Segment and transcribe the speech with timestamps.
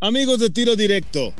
[0.00, 1.34] Amigos de tiro directo,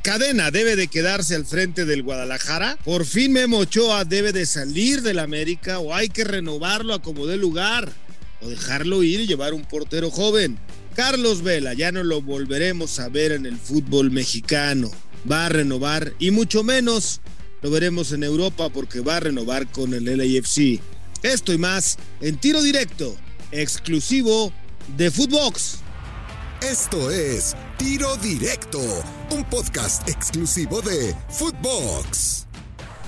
[0.00, 2.78] Cadena debe de quedarse al frente del Guadalajara.
[2.82, 7.26] Por fin Memo Ochoa debe de salir del América o hay que renovarlo a como
[7.26, 7.92] dé lugar
[8.40, 10.58] o dejarlo ir y llevar un portero joven.
[10.94, 14.90] Carlos Vela ya no lo volveremos a ver en el fútbol mexicano.
[15.30, 17.20] Va a renovar y mucho menos
[17.60, 20.80] lo veremos en Europa porque va a renovar con el LAFC.
[21.22, 23.14] Esto y más en tiro directo,
[23.52, 24.54] exclusivo
[24.96, 25.80] de Footbox.
[26.62, 28.80] Esto es Tiro Directo,
[29.30, 32.46] un podcast exclusivo de Footbox.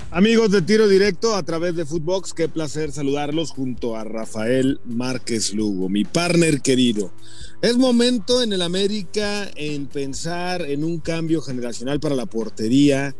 [0.09, 5.53] Amigos de Tiro Directo a través de Footbox, qué placer saludarlos junto a Rafael Márquez
[5.53, 7.13] Lugo, mi partner querido.
[7.61, 13.15] Es momento en el América en pensar en un cambio generacional para la portería,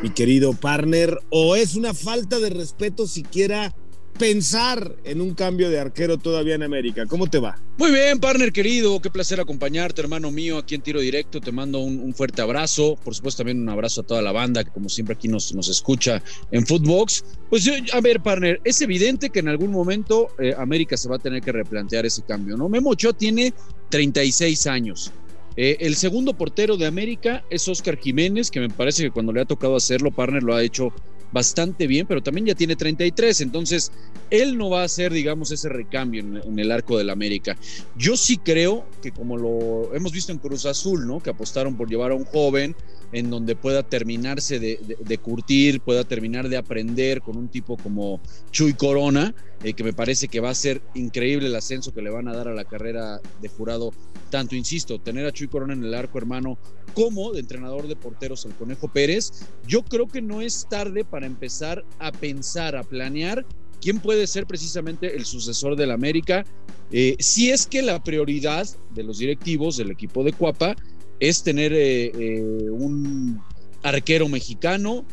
[0.00, 3.74] mi querido partner, o es una falta de respeto siquiera
[4.18, 7.06] pensar en un cambio de arquero todavía en América.
[7.06, 7.58] ¿Cómo te va?
[7.78, 9.00] Muy bien, partner querido.
[9.00, 11.40] Qué placer acompañarte, hermano mío, aquí en Tiro Directo.
[11.40, 12.96] Te mando un, fuerte abrazo.
[13.02, 15.68] Por supuesto, también un abrazo a toda la banda que, como siempre, aquí nos, nos
[15.68, 17.24] escucha en Footbox.
[17.50, 21.16] Pues yo, a ver, partner, es evidente que en algún momento eh, América se va
[21.16, 22.68] a tener que replantear ese cambio, ¿no?
[22.68, 23.52] Memo Ochoa tiene
[23.90, 25.12] 36 años.
[25.56, 29.42] Eh, el segundo portero de América es Oscar Jiménez, que me parece que cuando le
[29.42, 30.92] ha tocado hacerlo, partner, lo ha hecho
[31.32, 33.90] bastante bien, pero también ya tiene 33, entonces
[34.30, 37.56] él no va a hacer, digamos, ese recambio en, el arco del América.
[37.96, 41.20] Yo sí creo que como lo hemos visto en Cruz Azul, ¿no?
[41.20, 42.76] Que apostaron por llevar a un joven
[43.12, 48.72] en donde pueda terminarse de, curtir, pueda terminar de aprender con un tipo como Chuy
[48.72, 49.34] Corona,
[49.64, 52.34] eh, que me parece que va a ser increíble el ascenso que le van a
[52.34, 53.92] dar a la carrera de jurado.
[54.28, 56.58] Tanto, insisto, tener a Chuy Corona en el arco, hermano,
[56.94, 61.26] como de entrenador de porteros el Conejo Pérez, yo creo que no es tarde para
[61.26, 63.46] empezar a pensar, a planear
[63.80, 66.44] quién puede ser precisamente el sucesor del América,
[66.90, 70.74] eh, si es que la prioridad de los directivos del equipo de Cuapa
[71.20, 72.40] es tener eh,
[72.70, 73.40] un
[73.82, 75.04] arquero mexicano,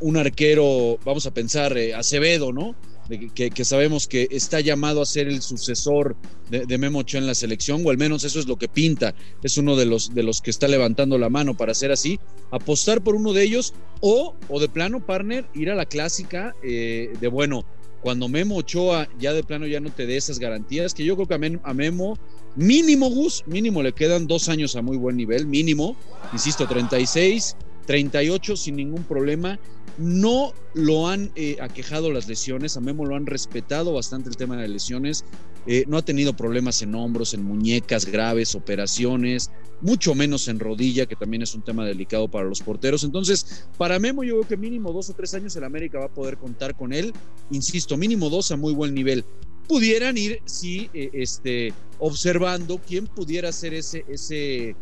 [0.00, 2.74] un arquero, vamos a pensar, Acevedo, ¿no?
[3.18, 6.16] Que, sabemos que está llamado a ser el sucesor
[6.50, 9.14] de, Memo Ochoa en la selección, o al menos eso es lo que pinta.
[9.42, 12.18] Es uno de los, de los que está levantando la mano para hacer así.
[12.50, 17.12] Apostar por uno de ellos, o, o de plano, partner, ir a la clásica eh,
[17.20, 17.64] de bueno.
[18.02, 21.28] Cuando Memo Ochoa ya de plano ya no te dé esas garantías, que yo creo
[21.28, 22.18] que a, Memo,
[22.56, 25.96] mínimo Gus, mínimo le quedan dos años a muy buen nivel, mínimo,
[26.32, 27.56] insisto, 36,
[27.86, 29.58] 38 sin ningún problema.
[29.98, 34.56] No lo han eh, aquejado las lesiones, a Memo lo han respetado bastante el tema
[34.56, 35.24] de lesiones,
[35.66, 39.50] eh, no ha tenido problemas en hombros, en muñecas graves, operaciones,
[39.80, 43.04] mucho menos en rodilla, que también es un tema delicado para los porteros.
[43.04, 46.14] Entonces, para Memo yo creo que mínimo dos o tres años el América va a
[46.14, 47.12] poder contar con él,
[47.50, 49.24] insisto, mínimo dos a muy buen nivel.
[49.68, 54.74] Pudieran ir, sí, eh, este, observando quién pudiera ser ese, ese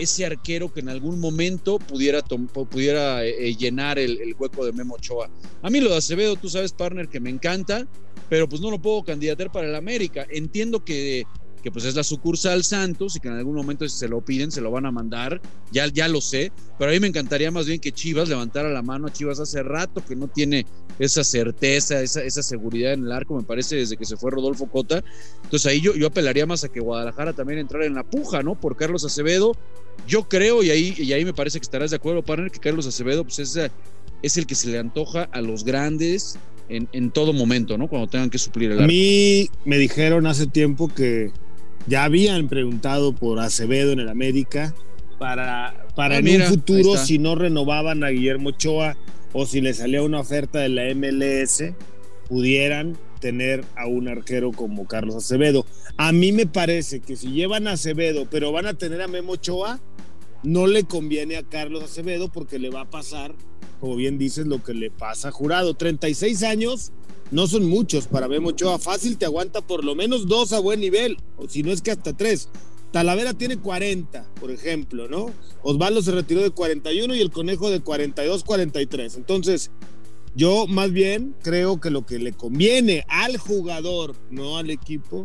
[0.00, 4.94] ese arquero que en algún momento pudiera, pudiera eh, eh, llenar el, hueco de Memo
[4.94, 5.30] Ochoa.
[5.62, 7.86] A mí lo de Acevedo, tú sabes, partner, que me encanta,
[8.28, 10.26] pero pues no lo puedo candidatar para el América.
[10.30, 11.24] Entiendo que
[11.62, 14.50] que pues es la sucursal Santos y que en algún momento si se lo piden
[14.50, 15.40] se lo van a mandar,
[15.72, 18.82] ya, ya lo sé, pero a mí me encantaría más bien que Chivas levantara la
[18.82, 20.66] mano a Chivas hace rato que no tiene
[20.98, 24.66] esa certeza, esa, esa seguridad en el arco, me parece desde que se fue Rodolfo
[24.66, 25.02] Cota,
[25.44, 28.54] entonces ahí yo, yo apelaría más a que Guadalajara también entrara en la puja, ¿no?
[28.58, 29.52] Por Carlos Acevedo,
[30.06, 32.86] yo creo, y ahí, y ahí me parece que estarás de acuerdo, partner, que Carlos
[32.86, 33.58] Acevedo pues es,
[34.22, 36.38] es el que se le antoja a los grandes,
[36.68, 37.88] en, en, todo momento, ¿no?
[37.88, 38.84] Cuando tengan que suplir el arco.
[38.84, 41.32] A mí me dijeron hace tiempo que
[41.86, 44.74] ya habían preguntado por Acevedo en el América
[45.18, 48.96] para, para ah, en un futuro, si no renovaban a Guillermo Ochoa
[49.32, 51.74] o si le salía una oferta de la MLS,
[52.28, 55.66] pudieran tener a un arquero como Carlos Acevedo.
[55.96, 59.32] A mí me parece que si llevan a Acevedo, pero van a tener a Memo
[59.32, 59.78] Ochoa,
[60.42, 63.34] no le conviene a Carlos Acevedo porque le va a pasar,
[63.78, 65.74] como bien dices, lo que le pasa a Jurado.
[65.74, 66.92] 36 años
[67.30, 68.78] no son muchos para Memo Ochoa.
[68.78, 71.90] Fácil te aguanta por lo menos dos a buen nivel, o si no es que
[71.90, 72.48] hasta tres.
[72.92, 75.30] Talavera tiene 40, por ejemplo, ¿no?
[75.62, 79.16] Osvaldo se retiró de 41 y el Conejo de 42, 43.
[79.16, 79.70] Entonces,
[80.34, 85.24] yo más bien creo que lo que le conviene al jugador, no al equipo,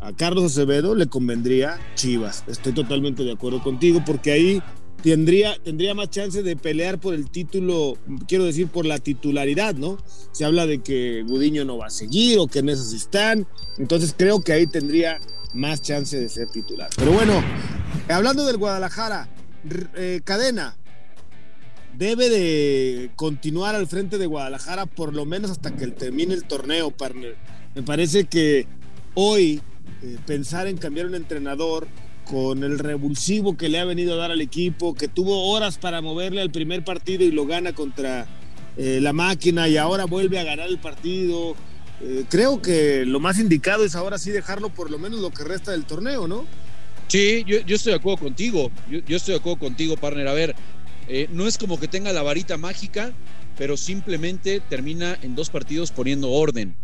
[0.00, 2.44] a Carlos Acevedo le convendría Chivas.
[2.48, 4.62] Estoy totalmente de acuerdo contigo porque ahí
[5.10, 9.98] tendría, tendría más chance de pelear por el título, quiero decir, por la titularidad, ¿no?
[10.32, 13.46] Se habla de que Gudiño no va a seguir o que en esas están,
[13.78, 15.20] entonces creo que ahí tendría
[15.54, 16.90] más chance de ser titular.
[16.96, 17.40] Pero bueno,
[18.08, 19.28] hablando del Guadalajara,
[19.94, 20.76] eh, cadena,
[21.96, 26.90] debe de continuar al frente de Guadalajara por lo menos hasta que termine el torneo,
[26.90, 27.36] partner.
[27.76, 28.66] Me parece que
[29.14, 29.62] hoy
[30.02, 31.86] eh, pensar en cambiar un entrenador
[32.28, 36.02] con el revulsivo que le ha venido a dar al equipo, que tuvo horas para
[36.02, 38.26] moverle al primer partido y lo gana contra
[38.76, 41.54] eh, la máquina y ahora vuelve a ganar el partido.
[42.02, 45.44] Eh, creo que lo más indicado es ahora sí dejarlo por lo menos lo que
[45.44, 46.44] resta del torneo, ¿no?
[47.08, 48.72] Sí, yo, estoy de acuerdo contigo.
[48.90, 50.26] Yo, estoy de acuerdo contigo, partner.
[50.26, 50.56] A ver,
[51.08, 53.12] eh, no es como que tenga la varita mágica,
[53.56, 56.74] pero simplemente termina en dos partidos poniendo orden.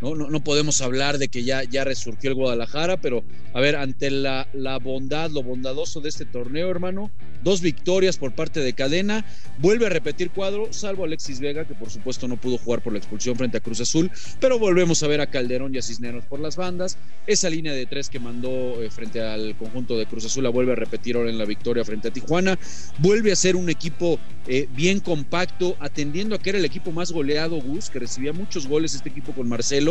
[0.00, 0.14] ¿No?
[0.14, 4.48] No, podemos hablar de que ya, ya resurgió el Guadalajara, pero a ver, ante la,
[4.52, 7.10] la bondad, lo bondadoso de este torneo, hermano,
[7.42, 9.24] dos victorias por parte de Cadena,
[9.58, 12.98] vuelve a repetir cuadro, salvo Alexis Vega, que por supuesto no pudo jugar por la
[12.98, 14.10] expulsión frente a Cruz Azul,
[14.40, 17.86] pero volvemos a ver a Calderón y a Cisneros por las bandas, esa línea de
[17.86, 21.30] tres que mandó eh, frente al conjunto de Cruz Azul la vuelve a repetir ahora
[21.30, 22.58] en la victoria frente a Tijuana,
[22.98, 27.12] vuelve a ser un equipo eh, bien compacto, atendiendo a que era el equipo más
[27.12, 29.83] goleado, Gus, que recibía muchos goles este equipo con Marcelo,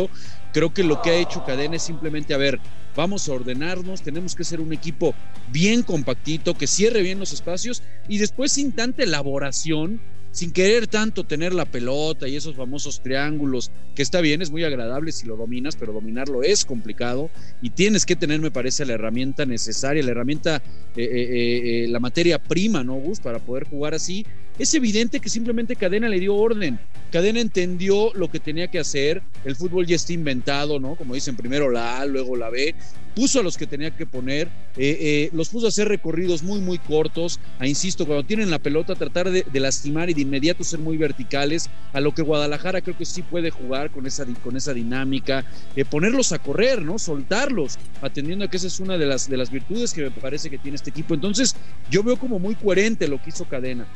[0.52, 2.60] creo que lo que ha hecho Cadena es simplemente, a ver,
[2.94, 5.14] vamos a ordenarnos, tenemos que ser un equipo
[5.50, 10.00] bien compactito, que cierre bien los espacios y después sin tanta elaboración,
[10.30, 14.64] sin querer tanto tener la pelota y esos famosos triángulos, que está bien, es muy
[14.64, 17.30] agradable si lo dominas, pero dominarlo es complicado
[17.62, 20.56] y tienes que tener, me parece, la herramienta necesaria, la herramienta,
[20.96, 23.20] eh, eh, eh, la materia prima, ¿no, Gus?
[23.20, 24.26] Para poder jugar así.
[24.58, 26.78] Es evidente que simplemente Cadena le dio orden.
[27.10, 29.22] Cadena entendió lo que tenía que hacer.
[29.44, 30.94] El fútbol ya está inventado, ¿no?
[30.94, 32.74] Como dicen, primero la A, luego la B
[33.14, 36.60] puso a los que tenía que poner, eh, eh, los puso a hacer recorridos muy,
[36.60, 40.80] muy cortos, a insisto, cuando tienen la pelota, tratar de, lastimar y de inmediato ser
[40.80, 44.74] muy verticales, a lo que Guadalajara creo que sí puede jugar con esa, con esa
[44.74, 45.44] dinámica,
[45.76, 46.98] eh, ponerlos a correr, ¿no?
[46.98, 50.50] Soltarlos, atendiendo a que esa es una de las, de las virtudes que me parece
[50.50, 51.14] que tiene este equipo.
[51.14, 51.54] Entonces,
[51.90, 53.86] yo veo como muy coherente lo que hizo Cadena.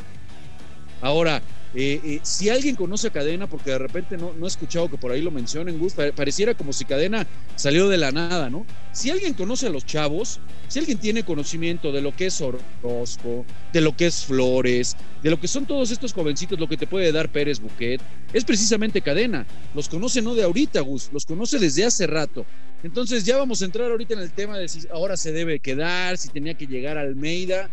[1.00, 1.42] Ahora,
[1.74, 4.96] eh, eh, si alguien conoce a Cadena, porque de repente no, no he escuchado que
[4.96, 8.66] por ahí lo mencionen, Gus, pareciera como si Cadena salió de la nada, ¿no?
[8.92, 13.44] Si alguien conoce a los chavos, si alguien tiene conocimiento de lo que es Orozco,
[13.72, 16.86] de lo que es Flores, de lo que son todos estos jovencitos, lo que te
[16.86, 18.00] puede dar Pérez Buquet,
[18.32, 19.46] es precisamente Cadena.
[19.74, 22.46] Los conoce no de ahorita, Gus, los conoce desde hace rato.
[22.82, 26.16] Entonces ya vamos a entrar ahorita en el tema de si ahora se debe quedar,
[26.16, 27.70] si tenía que llegar a Almeida.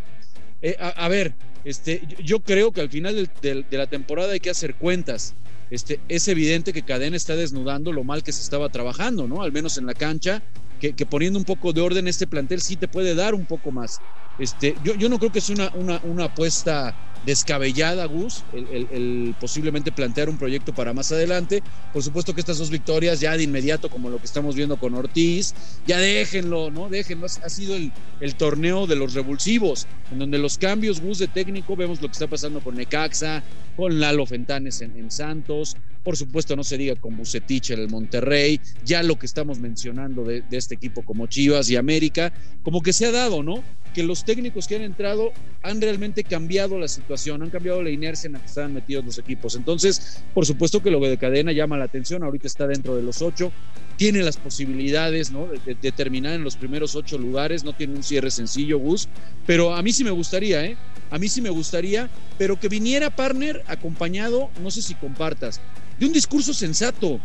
[0.62, 4.74] Eh, a, ver, este, yo creo que al final de la temporada hay que hacer
[4.74, 5.34] cuentas.
[5.70, 9.42] Este, es evidente que Cadena está desnudando lo mal que se estaba trabajando, ¿no?
[9.42, 10.42] Al menos en la cancha,
[10.80, 13.98] que, poniendo un poco de orden este plantel sí te puede dar un poco más.
[14.38, 19.92] Este, yo, yo no creo que es una, una, una apuesta descabellada, Gus, el, posiblemente
[19.92, 21.62] plantear un proyecto para más adelante.
[21.92, 24.94] Por supuesto que estas dos victorias ya de inmediato, como lo que estamos viendo con
[24.94, 25.54] Ortiz,
[25.86, 26.88] ya déjenlo, ¿no?
[26.88, 27.26] Déjenlo.
[27.26, 32.00] Ha sido el, torneo de los revulsivos, en donde los cambios, Gus, de técnico, vemos
[32.00, 33.42] lo que está pasando con Necaxa,
[33.76, 38.60] con Lalo Fentanes en, Santos, por supuesto no se diga con Bucetich en el Monterrey,
[38.84, 42.32] ya lo que estamos mencionando de, de este equipo como Chivas y América,
[42.62, 43.62] como que se ha dado, ¿no?
[43.96, 45.32] Que los técnicos que han entrado
[45.62, 49.16] han realmente cambiado la situación, han cambiado la inercia en la que estaban metidos los
[49.16, 49.54] equipos.
[49.54, 53.22] Entonces, por supuesto que lo de cadena llama la atención, ahorita está dentro de los
[53.22, 53.52] ocho,
[53.96, 55.46] tiene las posibilidades ¿no?
[55.46, 59.08] de, terminar en los primeros ocho lugares, no tiene un cierre sencillo, Gus,
[59.46, 60.76] pero a mí sí me gustaría, ¿eh?
[61.08, 65.58] A mí sí me gustaría, pero que viniera partner acompañado, no sé si compartas,
[65.98, 67.18] de un discurso sensato,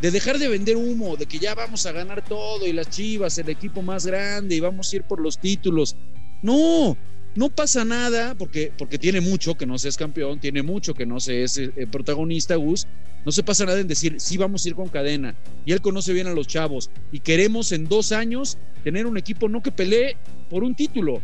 [0.00, 3.38] de dejar de vender humo, de que ya vamos a ganar todo y las Chivas,
[3.38, 5.96] el equipo más grande y vamos a ir por los títulos.
[6.42, 6.96] No,
[7.36, 11.20] no pasa nada porque, porque tiene mucho que no seas campeón, tiene mucho que no
[11.20, 12.86] seas eh, protagonista, Gus.
[13.26, 15.34] No se pasa nada en decir, sí vamos a ir con cadena.
[15.64, 16.90] Y él conoce bien a los chavos.
[17.12, 20.16] Y queremos en dos años tener un equipo no que pelee
[20.48, 21.20] por un título,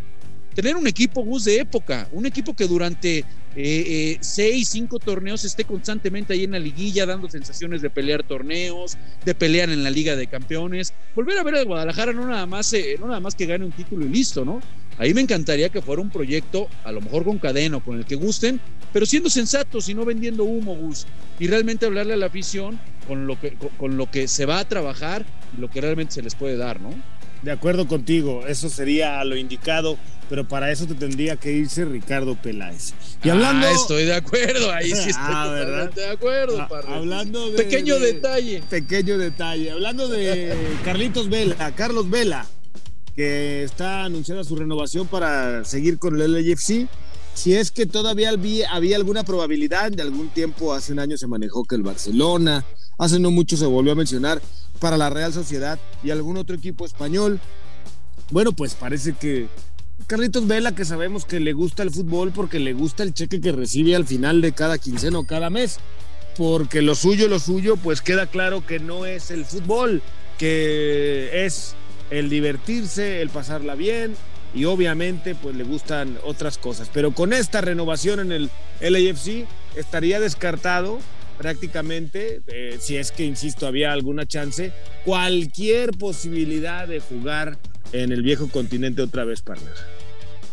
[0.54, 3.24] tener un equipo Gus de época, un equipo que durante eh,
[3.56, 8.98] eh, seis, cinco torneos esté constantemente ahí en la liguilla dando sensaciones de pelear torneos,
[9.24, 12.74] de pelear en la Liga de Campeones, volver a ver a Guadalajara no nada más,
[12.98, 14.60] no nada más que gane un título y listo, ¿no?
[14.98, 18.04] Ahí me encantaría que fuera un proyecto, a lo mejor con cadena o con el
[18.04, 18.60] que gusten,
[18.92, 21.06] pero siendo sensatos y no vendiendo humo, Gus.
[21.38, 24.68] Y realmente hablarle a la afición con lo que, con, lo que se va a
[24.68, 25.24] trabajar
[25.56, 26.90] y lo que realmente se les puede dar, ¿no?
[27.42, 29.98] De acuerdo contigo, eso sería lo indicado,
[30.30, 32.94] pero para eso te tendría que irse Ricardo Peláez.
[33.24, 33.66] Y hablando.
[33.66, 37.56] Ah, estoy de acuerdo, ahí sí estoy ah, de acuerdo, ah, Hablando de.
[37.56, 38.62] Pequeño detalle.
[38.70, 39.72] Pequeño detalle.
[39.72, 42.46] Hablando de Carlitos Vela, Carlos Vela
[43.14, 46.88] que está anunciada su renovación para seguir con el LAFC.
[47.34, 51.64] Si es que todavía había, alguna probabilidad, de algún tiempo, hace un año se manejó
[51.64, 52.64] que el Barcelona,
[52.98, 54.42] hace no mucho se volvió a mencionar
[54.80, 57.40] para la Real Sociedad y algún otro equipo español.
[58.30, 59.48] Bueno, pues parece que
[60.06, 63.52] Carlitos Vela, que sabemos que le gusta el fútbol porque le gusta el cheque que
[63.52, 65.78] recibe al final de cada quincena o cada mes,
[66.36, 70.02] porque lo suyo, lo suyo, pues queda claro que no es el fútbol,
[70.38, 71.76] que es
[72.10, 74.14] el divertirse, el pasarla bien,
[74.54, 76.90] y obviamente pues le gustan otras cosas.
[76.92, 80.98] Pero con esta renovación en el LAFC estaría descartado
[81.38, 84.72] prácticamente, eh, si es que, insisto, había alguna chance,
[85.04, 87.58] cualquier posibilidad de jugar
[87.92, 89.72] en el viejo continente otra vez, partner.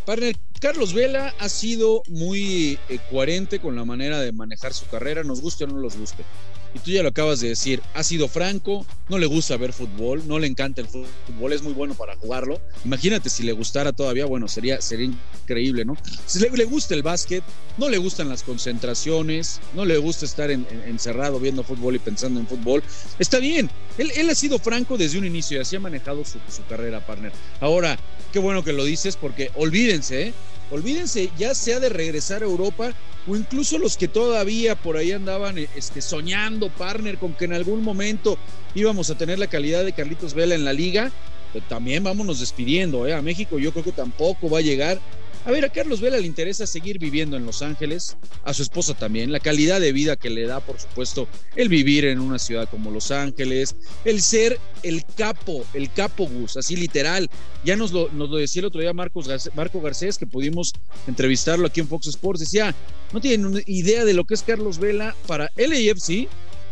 [0.04, 5.22] Partner, Carlos Vela ha sido muy eh, coherente con la manera de manejar su carrera,
[5.22, 6.24] nos guste o no nos guste
[6.74, 10.26] y tú ya lo acabas de decir, ha sido franco, no le gusta ver fútbol,
[10.26, 12.60] no le encanta el fútbol, es muy bueno para jugarlo.
[12.84, 15.10] Imagínate si le gustara todavía, bueno, sería, sería
[15.42, 15.96] increíble, ¿no?
[16.26, 17.42] Si le, gusta el básquet,
[17.76, 22.46] no le gustan las concentraciones, no le gusta estar encerrado viendo fútbol y pensando en
[22.46, 22.82] fútbol,
[23.18, 23.70] está bien.
[23.98, 27.32] Él, ha sido franco desde un inicio y así ha manejado su, su carrera, partner.
[27.60, 27.98] Ahora,
[28.32, 30.34] qué bueno que lo dices porque olvídense, ¿eh?
[30.70, 32.94] Olvídense ya sea de regresar a Europa
[33.26, 37.82] o incluso los que todavía por ahí andaban este, soñando, partner, con que en algún
[37.82, 38.38] momento
[38.74, 41.12] íbamos a tener la calidad de Carlitos Vela en la liga,
[41.52, 43.06] pues también vámonos despidiendo.
[43.06, 43.14] ¿eh?
[43.14, 45.00] A México yo creo que tampoco va a llegar
[45.44, 48.94] a ver, a Carlos Vela le interesa seguir viviendo en Los Ángeles, a su esposa
[48.94, 52.68] también, la calidad de vida que le da, por supuesto, el vivir en una ciudad
[52.68, 57.28] como Los Ángeles, el ser el capo, el capo Gus, así literal.
[57.64, 60.72] Ya nos lo, decía el otro día Marcos Marco Garcés, que pudimos
[61.06, 62.74] entrevistarlo aquí en Fox Sports, decía,
[63.12, 66.28] no tienen idea de lo que es Carlos Vela para LAFC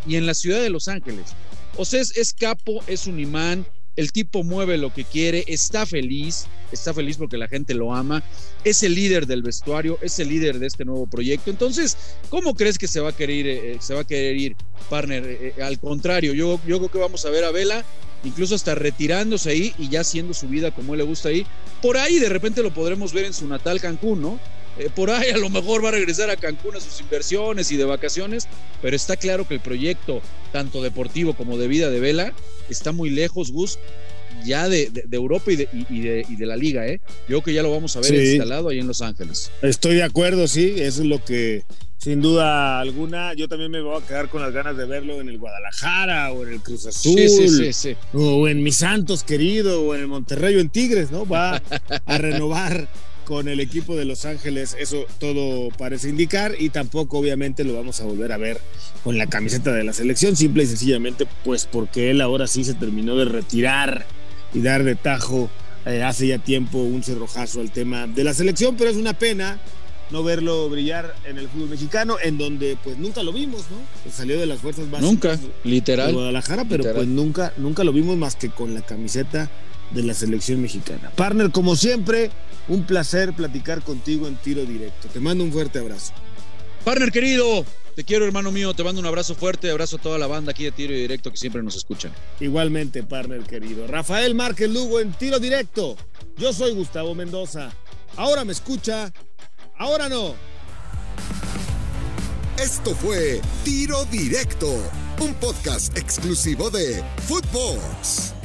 [0.07, 1.27] y en la ciudad de Los Ángeles.
[1.77, 3.67] O sea, es capo, es un imán,
[3.99, 8.23] el tipo mueve lo que quiere, está feliz, está feliz porque la gente lo ama,
[8.63, 11.51] es el líder del vestuario, es el líder de este nuevo proyecto.
[11.51, 11.97] Entonces,
[12.31, 14.57] ¿cómo crees que se va a querer, eh, se va a querer ir,
[14.89, 15.25] partner?
[15.25, 17.85] Eh, eh, al contrario, yo, yo creo que vamos a ver a Vela
[18.23, 21.45] incluso hasta retirándose ahí y ya haciendo su vida como él le gusta ahí.
[21.83, 24.39] Por ahí de repente lo podremos ver en su natal Cancún, ¿no?
[24.95, 27.85] Por ahí a lo mejor va a regresar a Cancún a sus inversiones y de
[27.85, 28.49] vacaciones,
[28.81, 32.33] pero está claro que el proyecto, tanto deportivo como de vida de Vela,
[32.69, 33.79] está muy lejos, Gus,
[34.45, 35.69] ya de, Europa y de,
[36.29, 37.01] y, de, la liga, ¿eh?
[37.23, 39.51] Yo creo que ya lo vamos a ver instalado ahí en Los Ángeles.
[39.63, 41.65] Estoy de acuerdo, sí, eso es lo que,
[41.99, 45.29] sin duda alguna, yo también me voy a quedar con las ganas de verlo en
[45.29, 47.19] el Guadalajara o en el Cruz Azul,
[48.13, 51.27] o en mi Santos querido, o en el Monterrey o en Tigres, ¿no?
[51.27, 51.61] Va
[52.07, 52.89] a renovar
[53.29, 58.01] con el equipo de Los Ángeles, eso todo parece indicar, y tampoco obviamente lo vamos
[58.01, 58.59] a volver a ver
[59.05, 62.73] con la camiseta de la selección, simple y sencillamente pues porque él ahora sí se
[62.73, 64.07] terminó de retirar
[64.55, 65.51] y dar de tajo
[65.85, 69.61] eh, hace ya tiempo un cerrojazo al tema de la selección, pero es una pena
[70.11, 73.77] no verlo brillar en el fútbol mexicano, en donde pues nunca lo vimos, ¿no?
[74.05, 77.93] Pues, salió de las fuerzas básicas nunca, literal, de Guadalajara, pero pues nunca, nunca lo
[77.93, 79.51] vimos más que con la camiseta
[79.91, 81.11] de la selección mexicana.
[81.15, 82.31] Partner, como siempre,
[82.69, 85.09] un placer platicar contigo en tiro directo.
[85.09, 86.13] Te mando un fuerte abrazo.
[86.85, 90.27] Partner querido, te quiero hermano mío, te mando un abrazo fuerte, abrazo a toda la
[90.27, 92.13] banda aquí de tiro directo que siempre nos escuchan.
[92.41, 93.87] Igualmente, partner querido.
[93.87, 95.97] Rafael Márquez Lugo en tiro directo.
[96.37, 97.73] Yo soy Gustavo Mendoza.
[98.17, 99.13] Ahora me escucha,
[99.77, 100.35] ahora no.
[102.59, 104.69] Esto fue Tiro Directo,
[105.21, 108.38] un podcast exclusivo de Footbox.